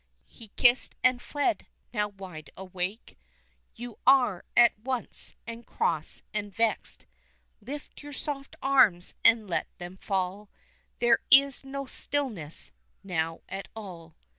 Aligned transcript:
He 0.25 0.47
kissed 0.55 0.95
and 1.03 1.21
fled, 1.21 1.67
now 1.93 2.07
wide 2.07 2.49
awake 2.57 3.19
You 3.75 3.99
are 4.07 4.43
at 4.57 4.75
once, 4.79 5.35
and 5.45 5.63
cross, 5.63 6.23
and 6.33 6.51
vexed; 6.51 7.05
Lift 7.61 8.01
your 8.01 8.11
soft 8.13 8.55
arms 8.63 9.13
and 9.23 9.47
let 9.47 9.67
them 9.77 9.97
fall 9.97 10.49
There 10.97 11.19
is 11.29 11.63
no 11.63 11.85
stillness 11.85 12.71
now 13.03 13.41
at 13.47 13.67
all. 13.75 14.15